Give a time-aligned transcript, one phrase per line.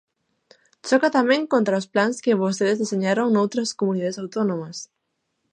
[0.87, 4.77] Choca tamén contra os plans que vostedes deseñaron noutras comunidades autónomas.